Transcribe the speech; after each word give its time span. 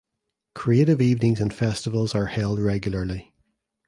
Creative 0.55 0.99
evenings 0.99 1.39
and 1.39 1.53
festivals 1.53 2.15
are 2.15 2.25
held 2.25 2.57
regularly. 2.59 3.35